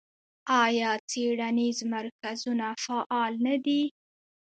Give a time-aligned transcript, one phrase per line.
[0.63, 3.83] آیا څیړنیز مرکزونه فعال نه دي؟